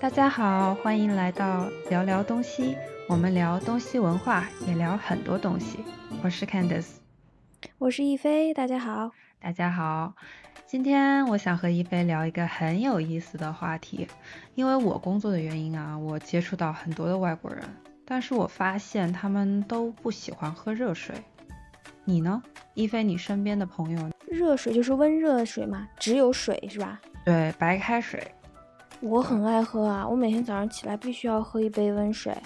[0.00, 2.74] 大家好，欢迎来到聊聊东西。
[3.06, 5.84] 我们聊东西文化，也聊很多东西。
[6.22, 6.92] 我是 Candice，
[7.76, 8.54] 我是亦菲。
[8.54, 10.14] 大家好，大家好。
[10.66, 14.08] 今天我想和亦菲聊一个很有意思的话题。
[14.54, 17.62] 因为我工作的原因啊，我接触到很多的外国人，
[18.06, 21.14] 但是我发现他们都不喜欢喝热水。
[22.06, 22.42] 你呢，
[22.72, 23.04] 亦菲？
[23.04, 26.98] 你身边的朋友，热水就是温热水嘛，只有水是吧？
[27.22, 28.32] 对，白开水。
[29.00, 32.36] 我很爱喝啊，我每天早上起来必须要喝一杯温水。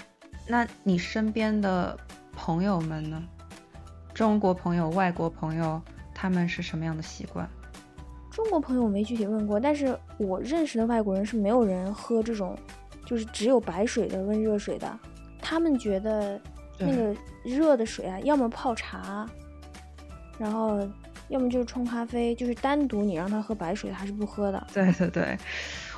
[0.47, 1.99] 那你身边的
[2.33, 3.23] 朋友们呢？
[4.13, 5.83] 中国朋友、外国朋友，
[6.15, 7.49] 他们是什么样的习惯？
[8.31, 12.57] 中国朋友我没具体问过，但是我认识的外国人是没有人喝这种，
[13.05, 14.99] 就是只有白水的温热水的。
[15.41, 16.41] 他们觉得
[16.79, 19.29] 那个热的水啊，要么泡茶，
[20.39, 20.79] 然后
[21.29, 24.67] 要么就是冲咖啡，就是单独你让他喝白水，他是不喝的。
[24.73, 25.39] 对对对，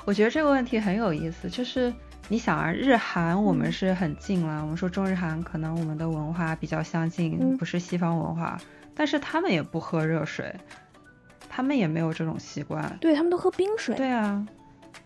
[0.06, 1.92] 我觉得这个问题很有意思，就是。
[2.28, 4.60] 你想啊，日韩我们是很近了。
[4.60, 8.60] 我们说中日韩可能我们的文化比较相近，不是西方文化，
[8.96, 10.52] 但是他们也不喝热水，
[11.48, 12.98] 他们也没有这种习惯。
[13.00, 13.94] 对他们都喝冰水。
[13.94, 14.44] 对啊，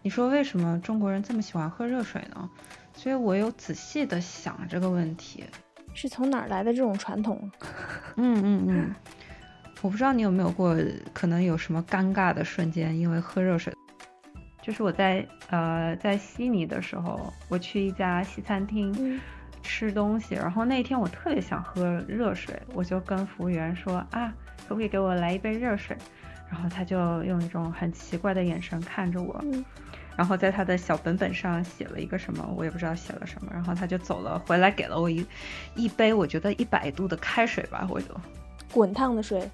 [0.00, 2.48] 你说为什么中国人这么喜欢喝热水呢？
[2.94, 5.44] 所以我有仔细的想这个问题，
[5.92, 7.38] 是从哪儿来的这种传统？
[8.16, 8.94] 嗯嗯嗯，
[9.82, 10.74] 我不知道你有没有过，
[11.12, 13.74] 可能有什么尴尬的瞬间，因为喝热水。
[14.70, 19.20] 就是我在呃在悉尼的时候，我去一家西餐厅
[19.64, 24.32] 吃东西，然后那天我特别想喝热水，我就跟服务员说啊，
[24.68, 25.96] 可不可以给我来一杯热水？
[26.48, 29.44] 然后他就用一种很奇怪的眼神看着我，
[30.14, 35.26] 然后在他的小本本上写了一个什么，我也不知道写了什么，然后他就走了，回来给了我一
[35.74, 38.06] 一杯我觉得一百度的开水吧，我就
[38.72, 39.50] 滚烫的水。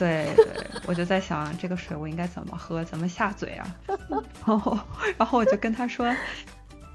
[0.00, 0.46] 对对，
[0.86, 3.76] 我就在想这个水我应该怎么喝，怎么下嘴啊？
[4.46, 4.78] 然后，
[5.18, 6.10] 然后我就跟他说，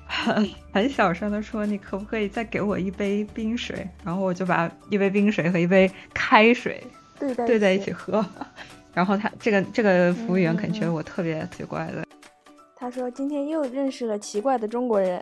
[0.08, 3.88] 很很小声的说，你可不可以再给我一杯冰水？
[4.04, 6.84] 然后我就把一杯冰水和一杯开水
[7.20, 8.26] 对对在一起喝。
[8.94, 12.04] 然后他这个这个服务员肯定觉得我特别奇怪的。
[12.86, 15.20] 他说今天又认识了奇怪的中国人。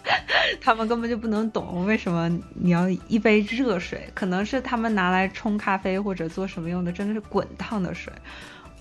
[0.58, 8.10] 他们根本就不能懂为什么你要一杯热水，可能是他们拿来冲咖啡或者做什么用的，真的是滚烫的水。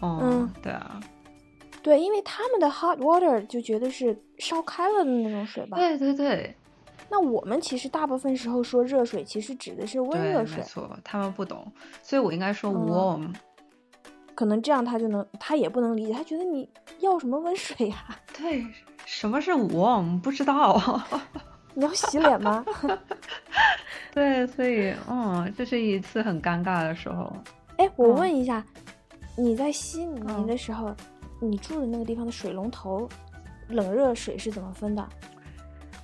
[0.02, 1.02] 嗯，对啊，
[1.82, 5.76] 对，因为他们的 hot water 就觉得是烧开了的那种水吧？
[5.78, 6.56] 对对对。
[7.10, 10.60] 那我们其实大部分时候说热水，其实指的是温热水。
[10.60, 11.70] 没错，他们不懂，
[12.02, 13.34] 所以我应该说 warm。
[14.36, 16.68] 可能这样他就能，他也不能理解，他觉得你
[17.00, 17.96] 要什么温水呀？
[18.38, 18.66] 对，
[19.06, 20.20] 什么是 warm？
[20.20, 21.02] 不知道。
[21.76, 22.64] 你要洗脸吗？
[24.14, 27.36] 对，所以，嗯，这是一次很尴尬的时候。
[27.78, 28.64] 哎，我问一下，
[29.36, 30.96] 你在悉尼的时候，
[31.40, 33.10] 你住的那个地方的水龙头
[33.70, 35.10] 冷热水是怎么分的？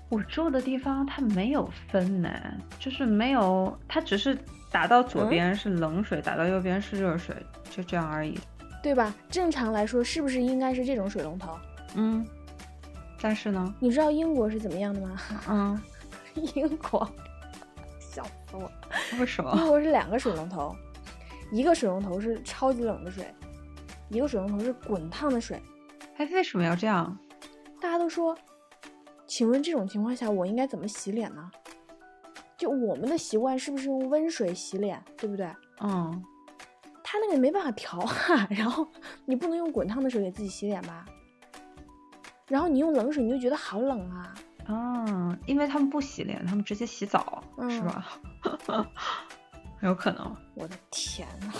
[0.10, 2.30] 我住的地方它没有分呢，
[2.80, 4.38] 就是没有，它只是
[4.72, 7.36] 打到左边是冷水，打到右边是热水，
[7.70, 8.38] 就这样而已，
[8.82, 9.14] 对吧？
[9.30, 11.58] 正常来说，是不是应该是这种水龙头？
[11.96, 12.26] 嗯。
[13.22, 15.20] 但是呢，你知道英国是怎么样的吗？
[15.50, 15.82] 嗯，
[16.56, 17.08] 英国，
[18.00, 18.72] 笑死我！
[19.20, 19.54] 为什么？
[19.58, 20.74] 英国是两个水龙头，
[21.52, 23.26] 一个水龙头是超级冷的水，
[24.08, 25.62] 一个水龙头是滚烫的水。
[26.16, 27.18] 哎，为什么要这样？
[27.82, 28.34] 大家都说，
[29.30, 31.52] 请问这种情况下我应该怎么洗脸呢？
[32.58, 35.48] 就我们的习惯是不是用温水洗脸，对不对？
[35.82, 36.22] 嗯，
[37.04, 38.86] 他那个没办法调啊，然后
[39.26, 41.06] 你不能用滚烫的水给自己洗脸吧？
[42.48, 44.34] 然后你用冷水，你就觉得好冷啊！
[44.66, 48.06] 啊，因为他们不洗脸，他们直接洗澡，是吧？
[49.82, 50.36] 有可能。
[50.56, 51.54] 我的天呐，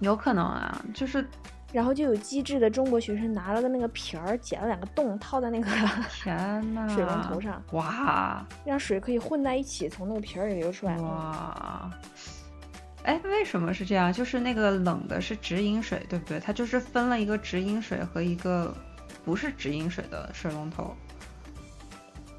[0.00, 1.28] 有可能啊，就是，
[1.72, 5.70] 然后就有机智的中国学生拿了个那个瓶儿，剪了两个洞，套在那个
[6.10, 10.96] 天呐 水龙头上，哇，让水可以混在一起，从那个瓶儿里流出来。
[10.98, 11.90] 哇，
[13.04, 14.12] 哎，为什么是这样？
[14.12, 16.40] 就是那个冷的是直饮水，对不对？
[16.40, 18.74] 它就是分了一个直饮水和一个。
[19.22, 20.96] 不是直饮水的水龙头，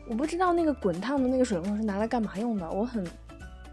[0.07, 3.03] 我不知道那个滚烫的那个水龙头是拿来干嘛用的，我很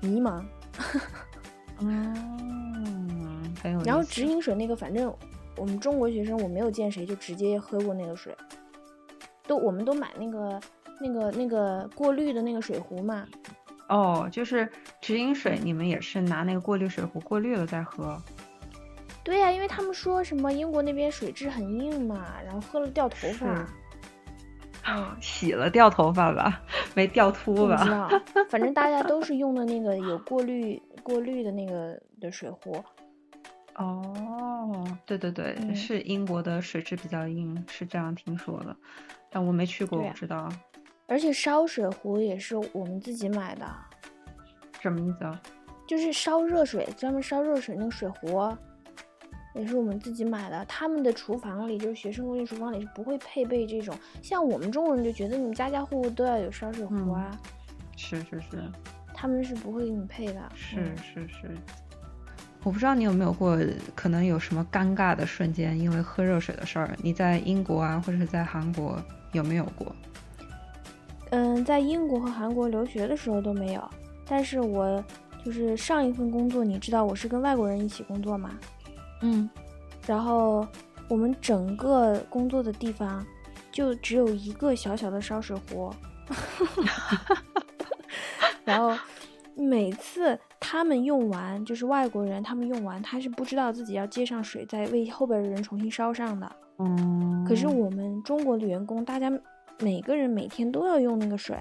[0.01, 0.45] 迷茫。
[1.81, 3.81] 嗯，很有。
[3.81, 5.13] 然后直饮水那个，反正
[5.59, 8.35] 我们中国学生我没有见谁就直接喝过那个水，
[9.47, 10.61] 都我们都买那个
[11.01, 13.27] 那个那个过滤的那个水壶嘛。
[13.89, 14.69] 哦，就是
[15.01, 18.21] 直饮水，你们也是拿那个过滤水壶过滤了再喝。
[19.25, 23.67] 对呀，因为他们说什么英国那边水质很硬嘛，然后喝了掉头发。
[24.91, 26.63] 嗯，洗了掉头发吧，
[26.95, 27.77] 没掉秃吧？
[27.77, 28.09] 不知道，
[28.49, 32.83] 反正大家都是用的那个有过滤过滤的那个的水壶。
[33.79, 38.77] 哦，对对对，嗯是英国的水质比较硬，是这样听说的，
[39.31, 40.49] 但我没去过，我不知道
[41.07, 43.67] 而且烧水壶也是我们自己买的，
[44.81, 45.41] 什么意思啊？
[45.87, 48.55] 就是烧热水，专门烧热水那个水壶，
[49.55, 50.63] 也是我们自己买的。
[50.67, 57.31] 他们的厨房里，就是学生公寓厨房里是不会配备这种，像我们中国人就觉得你们家家户户都要有烧水壶啊，
[57.97, 58.71] 是是是
[59.15, 60.53] 他们是不会给你配的。
[60.55, 61.57] 是嗯是是，
[62.65, 63.59] 我不知道你有没有过
[63.95, 69.01] 可能有什么尴尬的瞬间，因为喝热水的事儿，你在英国啊，或者是在韩国
[69.33, 69.95] 有没有过？
[71.31, 73.91] 嗯，在英国和韩国留学的时候都没有，
[74.27, 75.03] 但是我
[75.45, 78.51] 就是上一份工作，你知道我是跟外国人一起工作嘛，
[79.23, 79.49] 嗯，
[80.07, 80.67] 然后
[81.09, 83.25] 我们整个工作的地方
[83.71, 85.95] 就只有一个小小的烧水壶，
[88.65, 88.97] 然后
[89.59, 96.51] 每次他们用完，就是外国人他们用完，他是不知道自己要接上水，再为后边的人重新烧上的。
[96.79, 99.31] 嗯，可是我们中国的员工，大家
[99.81, 101.57] 每个人每天都要用那个水，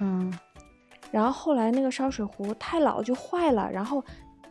[0.00, 0.32] 嗯
[1.10, 4.02] 然后后来那个烧水壶太老就坏了，然后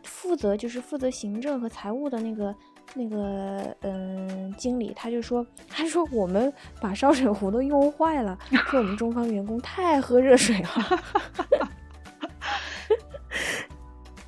[0.04, 2.54] 负责就是负责行政和财务的那个
[2.94, 10.68] 那个嗯经理他就说，他说我们把烧水壶都用坏了，说我们中方员工太爱喝热水了。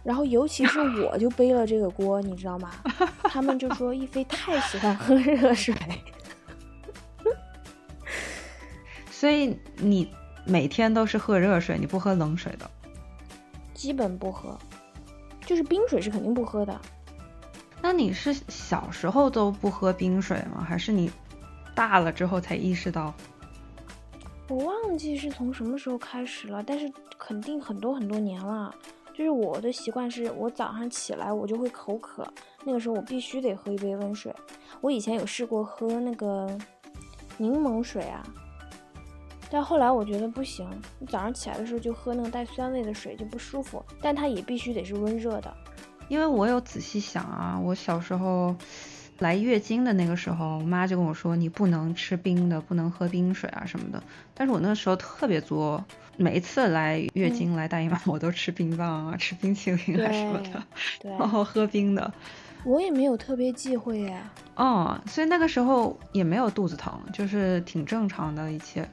[0.03, 2.71] 然后尤其是我就背了这个锅，你知道吗？
[3.25, 5.75] 他们就说一菲太喜欢喝热水，
[9.11, 10.11] 所以你
[10.45, 12.71] 每天都是喝热水，你不喝冷水的。
[13.75, 14.59] 基本不喝，
[15.47, 16.81] 就是冰水是肯定不喝的。
[17.83, 20.63] 那你是小时候都不喝冰水吗？
[20.63, 21.11] 还是你
[21.75, 23.15] 大了之后才意识到？
[24.49, 28.75] 我忘记是从什么时候开始了，但是肯定很多很多年了。
[29.13, 32.27] 就是我的习惯是我早上起来我就会口渴，
[32.65, 34.35] 那个时候我必须得喝一杯温水。
[34.81, 36.49] 我以前有试过喝那个
[37.37, 38.23] 柠檬水啊，
[39.51, 40.69] 但后来我觉得不行，
[40.99, 45.55] 你早上起来的时候就喝那个带酸味的水就不舒服，但它也必须得是温热的。
[46.09, 48.55] 因为我有仔细想啊，我小时候
[49.21, 54.03] 来月经的那个时候，我妈就跟我说你不能吃冰的，不能喝冰水啊什么的。
[54.35, 55.85] 但是我那时候特别作，
[56.17, 60.63] 每一次来月经、来大姨妈，我都吃冰棒啊， 吃冰淇淋啊什么的，
[61.01, 62.13] 对，然后喝冰的。
[62.65, 64.21] 我也没有特别忌讳呀。
[64.55, 68.89] 哦，所以那个时候也没有肚子疼，就是挺正常的一切。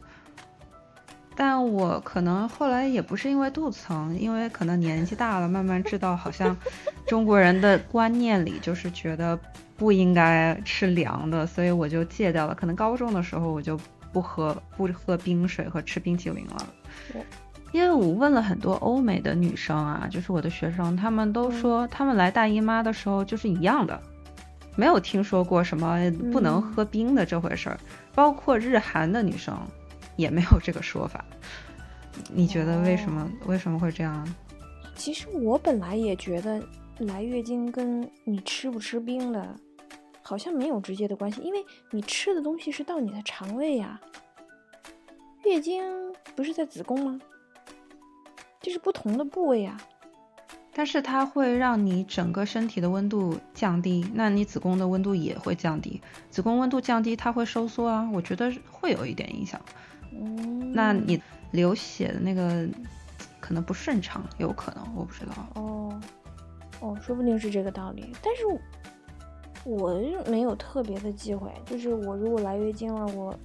[1.35, 6.57] 但我可能后来也不是因为肚子疼，因为可能年纪大了，慢慢知道好像
[7.05, 9.37] 中国人的观念里就是觉得
[9.77, 12.55] 不应该吃凉的，所以我就戒掉了。
[12.55, 13.79] 可能高中的时候我就
[14.11, 16.67] 不喝不喝冰水和吃冰淇淋了。
[17.73, 24.01] 因为我问了很多欧美的女生啊，就是我的学生，她们都说她们来大姨妈的时候就是一样的，
[24.75, 25.99] 没有听说过什么
[26.31, 27.77] 不能嗯喝冰的这回事儿，
[28.15, 29.55] 包括日韩的女生
[30.15, 31.23] 也没有这个说法。
[32.31, 34.27] 你觉得为什么、为什么会这样？
[34.95, 36.59] 其实我本来也觉得
[36.99, 39.55] 来月经跟你吃不吃冰的，
[40.27, 43.97] 好像没有直接的关系，因为你吃的东西是到你的肠胃呀。
[45.45, 45.81] 月经
[46.35, 47.21] 不是在子宫吗？
[48.59, 49.79] 这是不同的部位呀。
[50.73, 56.01] 但是它会让你整个身体的温度降低，那你子宫的温度也会降低。
[56.29, 59.61] 子宫温度降低，它会收缩啊，我觉得会有一点影响。
[60.11, 62.67] 嗯，那你流血的那个
[63.39, 65.31] 可能不顺畅，有可能，我不知道。
[65.55, 66.01] 哦
[66.81, 68.11] 哦，说不定是这个道理。
[68.21, 68.43] 但是
[69.67, 73.37] 我是没有特别的忌讳，就是我如果来月经了，我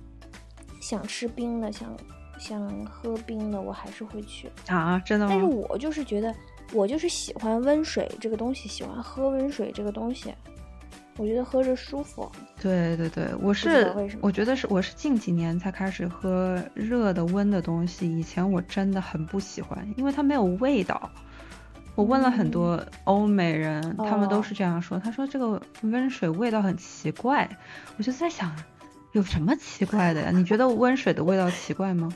[0.80, 1.92] 想吃冰的，想
[2.38, 4.48] 想喝冰的，我还是会去。
[4.68, 5.44] 啊，真的吗但是？
[5.44, 6.32] 我就是觉得，
[6.72, 10.32] 我就是喜欢温水这个东西，喜欢喝温水这个东西，
[11.16, 12.30] 我觉得喝着舒服。
[12.60, 21.10] 对对对，我是我觉得是我是近几年才开始喝热的温的东西，以前我真的很不喜欢，因为它没有味道。
[21.94, 24.98] 我问了很多欧美人，他们都哦是这样说。
[24.98, 27.48] 他说这个温水味道很奇怪，
[27.98, 28.54] 我就在想，
[29.12, 30.30] 有什么奇怪的呀？
[30.32, 32.10] 你觉得温水的味道奇怪吗？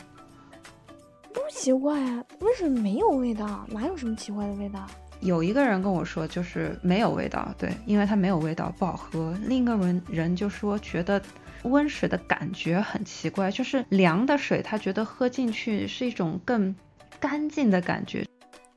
[1.33, 4.87] 不奇怪啊，温水没有味道，哪有什么奇怪的味道？
[5.21, 9.35] 有一个人跟我说，就是没有味道，对，因为它没有味道，不好喝。
[9.45, 11.21] 另一个人人就说觉得
[11.65, 16.75] 温水的感觉很奇怪，就是凉的水，他觉得喝进去是一种更
[17.19, 18.27] 干净的感觉。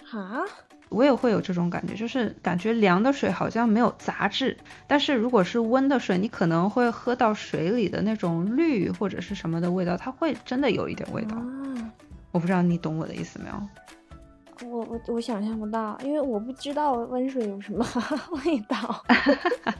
[0.05, 0.43] 哈，
[0.89, 11.37] 我也会有这种感觉，就是感觉凉的水好像没有杂质，但是如果是温的水，你可能会喝到水里的那种氯或者是什么的味道，它会真的有一点味道。
[11.37, 11.91] 啊，
[12.31, 14.67] 我不知道你懂我的意思没有？
[14.67, 17.85] 我我我想象不到，因为我不知道温水有什么
[18.45, 19.03] 味道。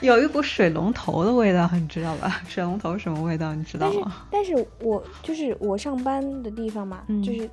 [0.00, 2.40] 有一股水龙头的味道，你知道吧？
[2.46, 4.26] 水龙头什么味道，你知道吗？
[4.30, 7.50] 但是，但是我就是我上班的地方嘛，就是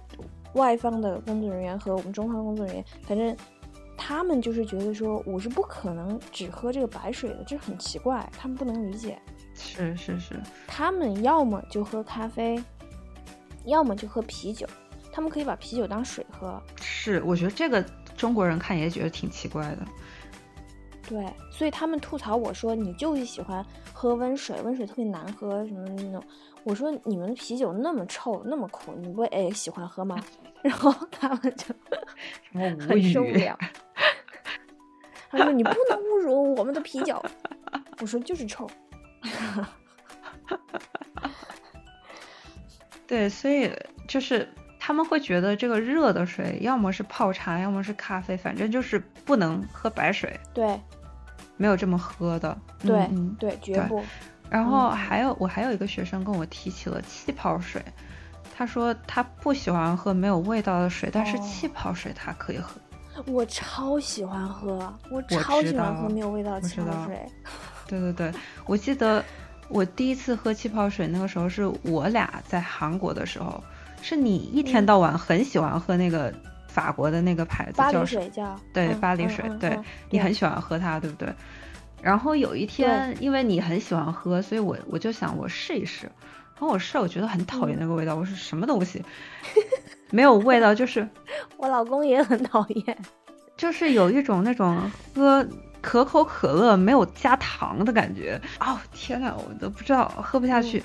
[0.55, 3.35] 外方的工作人员和我们中方工作人员，反正
[3.97, 9.17] 他们就是觉得说我是不可能只喝这个白水的，这很奇怪，他们不能理解。
[9.53, 12.61] 是是是，他们要么就喝咖啡，
[13.63, 14.67] 要么就喝啤酒，
[15.13, 16.61] 他们可以把啤酒当水喝。
[16.81, 17.81] 是，我觉得这个
[18.17, 19.85] 中国人看也觉得挺奇怪的。
[21.07, 26.21] 对，所以他们吐槽我说你就是喜欢喝温水，温水特别难喝什么那种。
[26.63, 30.17] 我说你们的啤酒那么臭那么苦，你不会哎喜欢喝吗？
[30.65, 31.75] 然后 他们就
[32.87, 33.55] 很受不了。
[35.29, 37.23] 他说你不能侮辱我们的啤酒。
[38.01, 38.67] 我说就是臭。
[43.05, 43.71] 对，所以
[44.07, 50.39] 就是他们会觉得这个热的水要么是泡茶，要么是咖啡，反正就是不能喝白水。
[50.51, 50.79] 对。
[51.57, 53.07] 没有这么喝的，对
[53.39, 54.03] 对，绝不。
[54.49, 57.81] 然后还有，我还有一个学生跟我提起了气泡水，
[58.55, 62.79] 他说他不喜欢喝没有味道的水，但是气泡水他可以喝。
[63.25, 67.19] 我超喜欢喝，我超喜欢喝没有味道的气泡水。
[67.87, 68.31] 对对对，
[68.65, 69.23] 我记得
[69.67, 73.63] 我第一次喝气泡水，那个时候是我俩在韩国的时候，
[74.01, 76.33] 是你一天到晚很喜欢喝那个。
[76.67, 81.33] 法国的那个牌子叫水叫对巴黎水，对你很喜欢喝它，对不对？
[82.01, 86.11] 然后有一天，因为你很喜欢喝，所以我我就想我试一试。
[86.55, 88.15] 然后我试，我觉得很讨厌那个味道。
[88.15, 89.03] 我说什么东西
[90.09, 90.73] 没有味道？
[90.73, 91.07] 就是
[91.57, 92.97] 我老公也很讨厌，
[93.57, 94.79] 就是有一种那种
[95.13, 95.45] 喝
[95.81, 98.41] 可口可乐没有加糖的感觉。
[98.59, 100.81] 哦天呐，我都不知道喝不下去。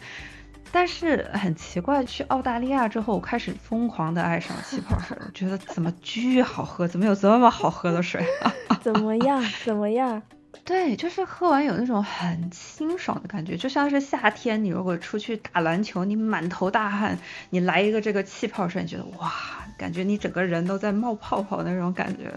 [0.72, 8.24] 但是很奇怪，去澳大利亚之后，我开始疯狂的爱上气泡水，我觉得怎么巨好喝，怎么有这么好喝的水？
[8.80, 9.42] 怎么样？
[9.64, 10.22] 怎么样？
[10.64, 17.18] 对，就是喝完有那种很清爽的感觉，就像是夏天，你如果出去打篮球，你满头大汗，
[17.50, 19.32] 你来一个这个气泡水，你觉得哇，
[19.76, 22.32] 感觉你整个人都在冒泡泡那种感觉，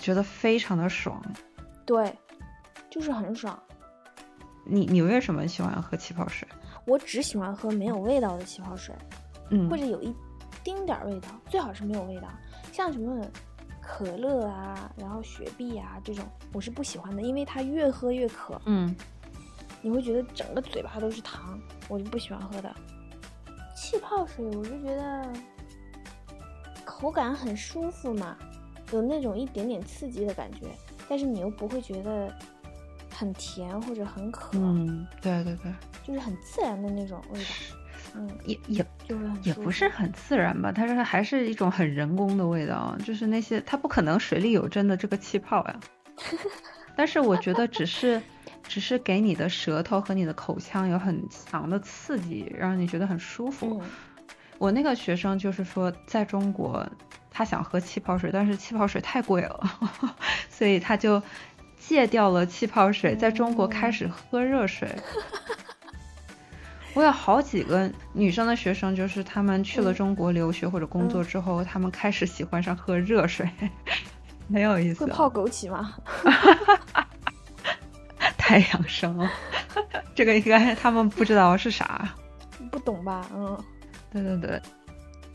[0.00, 1.22] 觉得非常的爽。
[1.84, 2.12] 对，
[2.90, 3.56] 就是很爽。
[4.64, 6.46] 你你为什么喜欢喝气泡水？
[6.86, 8.94] 我只喜欢喝没有味道的气泡水，
[9.50, 10.12] 嗯，或者有一
[10.64, 12.28] 丁点儿味道，最好是没有味道。
[12.72, 13.24] 像什么
[13.86, 18.94] 可乐啊，然后雪碧啊这种，我是不喜欢的，因为它越喝越渴，嗯，
[19.80, 22.74] 你会觉得整个嘴巴都是糖，我就不喜欢喝的。
[23.76, 25.32] 气泡水我就觉得
[26.84, 28.36] 口感很舒服嘛，
[28.92, 30.66] 有那种一点点刺激的感觉，
[31.08, 32.34] 但是你又不会觉得。
[33.18, 37.48] 很甜或者很渴，嗯，对对对，就是很自然的那种味道，
[38.16, 45.80] 嗯，也也就是也不是很自然吧，它是还是一种很人工的味道，就是那些它不可能水里有真的这个气泡呀，
[46.96, 48.20] 但是我觉得只是
[48.62, 53.82] 只是给你的舌头和你的口腔有很强的刺激，让你觉得很舒服。
[54.58, 56.88] 我那个学生就是说，在中国
[57.30, 59.60] 他想喝气泡水，但是气泡水太贵了，
[60.48, 61.22] 所以他就。
[61.78, 64.88] 戒掉了气泡水，在中国开始喝热水。
[66.96, 73.46] 我有好几个女生的学生，就是他们去了中国留学或者工作之后，他们开始喜欢上喝热水，
[74.50, 75.04] 很有意思。
[75.04, 75.94] 会泡枸杞吗？
[78.38, 79.30] 太养生了，
[80.14, 82.08] 这个应该他们不知道是啥。
[82.72, 83.26] 不懂吧？
[83.34, 83.58] 嗯，
[84.10, 84.58] 对对对。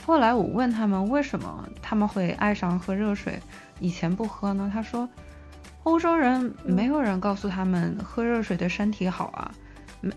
[0.03, 3.39] 后来我问他们为什么他们会爱上喝热水，
[3.79, 4.67] 以前不喝呢？
[4.73, 5.07] 他说。
[5.83, 9.51] 欧洲人没有人告诉他们喝热水对身体好啊，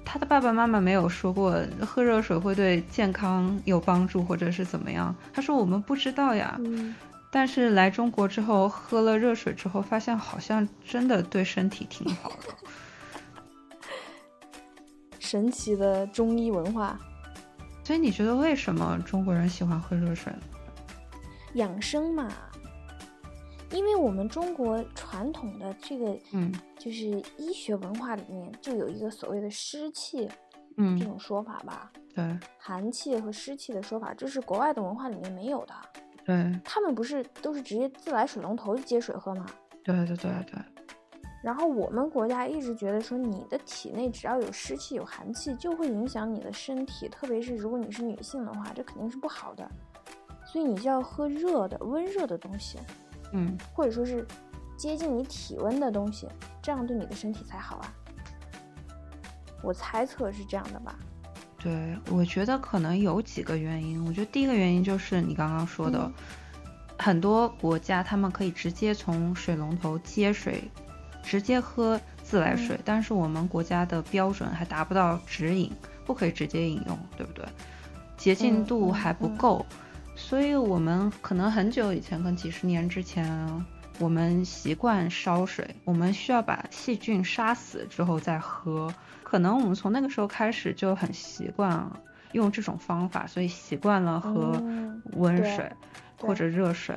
[0.05, 5.15] 他的爸爸妈妈没有说过喝热水会对健康有帮助或者是怎么样。
[5.33, 6.59] 他说我们不知道呀，
[7.31, 12.55] 但是来中国之后喝了热水之后，发现好像真的对身体挺好的。
[15.21, 16.99] 神奇的中医文化。
[17.83, 20.33] 所以你觉得为什么中国人喜欢喝热水？
[21.55, 22.33] 养生嘛。
[23.75, 30.29] 因为我们中国传统的这个，嗯，就是医学文化里面就有一个所谓的湿气，
[30.77, 35.75] 嗯，这种说法吧，对，寒气和湿气的说法，这是国外的文化里面没有的，
[36.25, 39.45] 对，他们不是都是直接自来水龙头接水喝吗？
[39.83, 40.55] 对对对对。
[41.43, 49.69] 然后我们国家一直觉得说，你的体内只要有湿气、有寒气，就会影响你的身体，特别是如果你是女性的话，这肯定是不好的，
[50.47, 52.79] 所以你就要喝热的、温热的东西。
[53.35, 54.27] 嗯，或者说是
[54.77, 56.29] 接近你体温的东西，
[56.63, 57.93] 这样对你的身体才好啊。
[59.63, 60.95] 我猜测是这样的吧？
[61.59, 64.05] 对，我觉得可能有几个原因。
[64.07, 66.11] 我觉得第一个原因就是你刚刚说的，
[66.99, 70.71] 很多国家他们可以直接从水龙头接水，
[71.23, 75.73] 直接喝自来水，但是我们国家的标准还达不到直饮，
[76.05, 77.45] 不可以直接饮用，对不对？
[78.17, 79.65] 洁净度还不够，
[80.25, 83.63] 所以我们可能很久以前，可能几十年之前，
[83.99, 91.89] 我们习惯烧水，我们需要把细菌杀死之后再喝，可能我们从那个时候开始就很习惯
[92.33, 94.63] 用这种方法，所以习惯了喝
[95.13, 95.71] 温水。
[96.17, 96.97] 或者热水，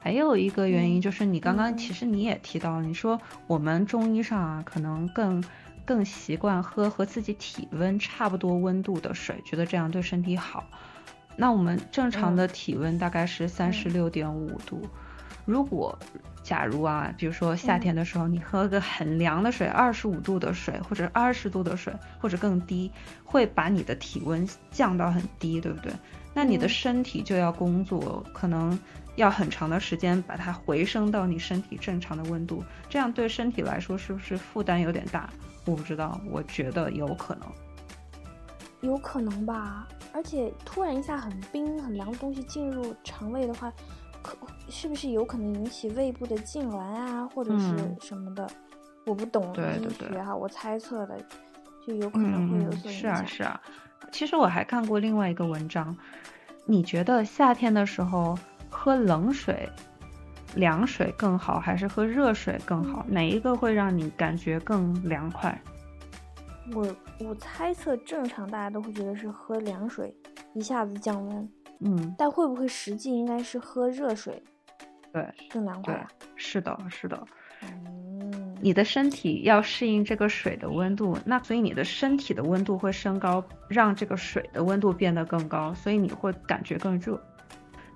[0.00, 5.44] 还有一个原因就是你刚刚其实你也提到了，你说我们中医上啊，可能更
[5.84, 10.64] 更习惯喝和自己体温差不多温度的水，觉得这样对身体好。
[11.36, 14.88] 那我们正常的体温大概是三十六点五度，
[15.44, 15.96] 如果
[16.42, 22.90] 假如啊，比如说夏天的时候你喝个很凉的水，二十五度的水或者二十度的水或者更低，
[23.24, 25.92] 会把你的体温降到很低，对不对？
[26.32, 28.78] 那你的身体就要工作，可能
[29.16, 35.28] 要很长的时间把它回升到你身体正常的温度，这样对身体来说是不是负担有点大？
[35.64, 37.48] 我不知道，我觉得有可能，
[38.82, 39.88] 有可能吧。
[40.16, 43.70] 而且突然一下很冰很凉的东西进入肠胃的话，
[44.22, 44.34] 可
[44.70, 48.48] 是不是有可能引起胃部的痉挛啊，或者是什么的？
[49.04, 51.16] 我不懂医学哈，我猜测的，
[51.86, 53.14] 就有可能会有所影响。
[53.14, 53.60] 是啊，是啊。
[54.10, 55.94] 其实我还看过另外一个文章，
[56.64, 58.38] 你觉得夏天的时候
[58.70, 59.68] 喝冷水、
[60.54, 63.04] 凉水更好，还是喝热水更好？
[63.06, 65.60] 哪一个会让你感觉更凉快？
[66.74, 70.14] 我我猜测正常大家都会觉得是喝凉水，
[70.54, 71.48] 一下子降温。
[71.80, 74.42] 嗯，但会不会实际应该是喝热水？
[75.12, 76.06] 对，更凉快。
[76.34, 77.26] 是的，是的。
[77.62, 87.22] 嗯你的身体要适应这个水的温度，那所以你的身体的温度会升高，让这个水的温度变得更高，所以你会感觉更热。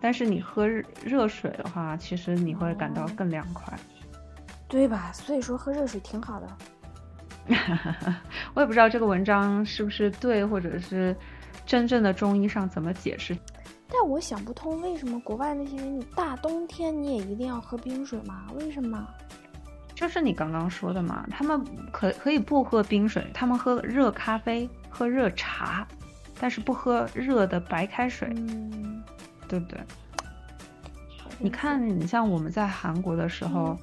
[0.03, 3.77] 但是你喝热水的话，其实你会感到更凉快，
[4.69, 5.11] 对吧？
[5.13, 6.47] 所以说喝热水挺好的。
[8.55, 11.17] 我也不知道这个文章是不是对，或者是
[11.67, 13.37] 真正的中医上怎么解释。
[13.89, 18.47] 但我想不通，为什么国外那些人，你大冬天你也一定要喝冰水吗？
[18.55, 19.07] 为什么？
[19.95, 21.63] 就是你刚刚说的嘛，他们
[21.93, 25.87] 可可以不喝冰水，他们喝热咖啡、喝热茶，
[26.39, 28.33] 但是不喝热的白开水，
[29.49, 29.79] 对不对？
[31.39, 33.77] 你看，你像我们在韩国的时候，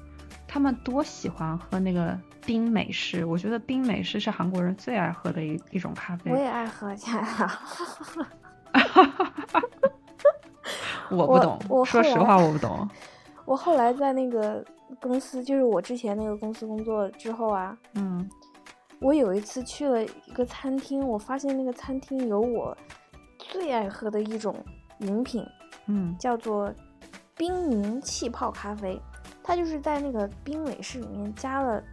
[0.46, 6.32] 他们多喜欢喝那个冰美式，我觉得冰美式是韩国人最爱喝的一一种咖啡。
[6.32, 8.26] 我也爱喝，亲爱的。
[11.10, 12.88] 我不懂，说实话我不懂。
[13.44, 14.64] 我后来在那个。
[15.02, 18.26] 公司就是我之前那个公司工作之后啊，嗯，
[19.00, 22.74] 我有一次去了一个餐厅，我发现那个餐厅有我
[23.38, 24.56] 最爱喝的一种
[25.00, 25.44] 饮品，
[25.88, 26.72] 嗯，叫做
[27.36, 28.98] 冰柠气泡咖啡，
[29.44, 31.84] 它就是在那个冰美式里面加了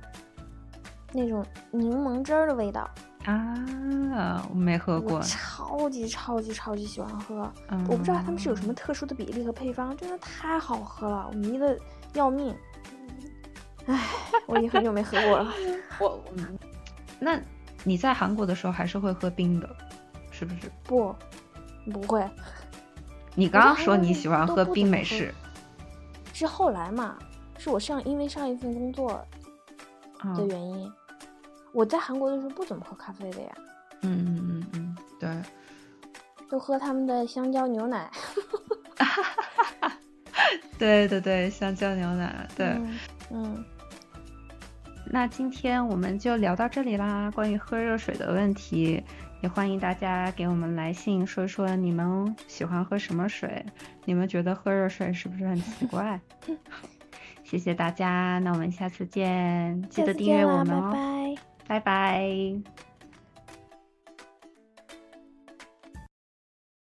[1.16, 2.90] 那种柠檬汁儿的味道
[3.24, 7.52] 啊，我没喝过，超级超级超级喜欢喝，
[7.88, 11.78] 我不知道他们是有什么特殊的比例和配方，真的太好喝了，我迷的
[12.14, 12.56] 要命。
[13.88, 14.04] 唉，
[14.48, 15.54] 我已经很久没喝过了。
[16.00, 16.24] 我，
[17.20, 17.40] 那
[17.84, 19.76] 你在韩国的时候还是会喝冰的，
[20.32, 20.72] 是不是？
[20.84, 21.16] 不，
[21.92, 22.28] 不会。
[23.36, 25.34] 你刚刚说你喜欢喝冰美式，
[26.34, 27.18] 是后来嘛？
[27.58, 29.26] 是我上因为上一份工作
[30.36, 30.92] 的原因。
[31.76, 33.52] 我在韩国的时候不怎么喝咖啡的呀。
[34.02, 35.30] 嗯嗯嗯嗯，对。
[36.50, 38.10] 都喝他们的香蕉牛奶。
[40.80, 42.80] 对对对，香蕉牛奶，对，
[43.30, 43.64] 嗯。
[45.06, 47.30] 那今天我们就聊到这里啦。
[47.32, 49.04] 关于喝热水的问题，
[49.42, 53.66] 也欢迎大家给我们来信说说你们喜欢喝什么水，
[54.06, 56.20] 你们觉得喝热水是不是很奇 怪？
[57.44, 60.92] 谢谢大家，那我们下次见，记得订阅我们哦，
[61.68, 62.85] 拜拜。